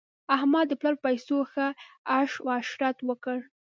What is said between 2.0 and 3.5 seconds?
عش عشرت وکړ.